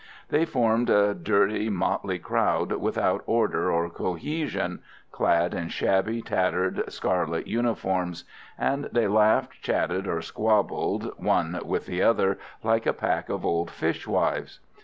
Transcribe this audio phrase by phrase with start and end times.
[0.29, 4.81] They formed a dirty, motley crowd, without order or cohesion
[5.11, 8.23] clad in shabby, tattered scarlet uniforms;
[8.57, 13.69] and they laughed, chatted or squabbled, one with the other, like a pack of old
[13.69, 14.57] fishwives.